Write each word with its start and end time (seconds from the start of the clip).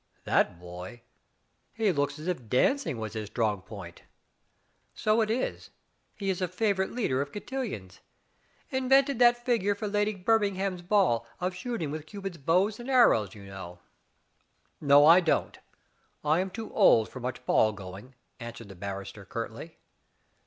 "That 0.23 0.59
boy! 0.59 1.03
He 1.73 1.91
looks 1.91 2.17
as 2.17 2.25
if 2.27 2.49
dancing 2.49 2.97
was 2.97 3.13
his 3.13 3.27
strong 3.27 3.61
point." 3.61 4.01
"So 4.95 5.21
it 5.21 5.29
is. 5.29 5.69
He 6.15 6.31
is 6.31 6.41
a 6.41 6.47
favorite 6.47 6.91
leader 6.91 7.21
of 7.21 7.31
cotillons— 7.31 7.99
invented 8.71 9.19
that 9.19 9.45
figure 9.45 9.75
for 9.75 9.87
Lady 9.87 10.15
Birmingham's 10.15 10.81
ball 10.81 11.27
of 11.39 11.53
shooting 11.53 11.91
with 11.91 12.07
Cupid's 12.07 12.39
bows 12.39 12.79
and 12.79 12.89
arrows— 12.89 13.35
you 13.35 13.45
know." 13.45 13.77
Digitized 13.77 13.77
by 13.77 14.09
Google 14.09 14.17
S8 14.17 14.17
THE 14.17 14.55
FATE 14.55 14.63
OF 14.63 14.75
FENELLA. 14.79 14.87
'*No, 14.87 15.05
I 15.05 15.19
don't. 15.19 15.59
I 16.23 16.39
am 16.39 16.49
too 16.49 16.73
old 16.73 17.09
for 17.09 17.19
much 17.19 17.45
ball 17.45 17.71
going/' 17.75 18.13
answered 18.39 18.69
the 18.69 18.75
barrister 18.75 19.23
curtly. 19.25 19.77